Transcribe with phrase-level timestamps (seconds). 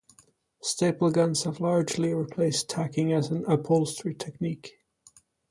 [0.63, 4.79] Staple guns have largely replaced tacking as an upholstery technique.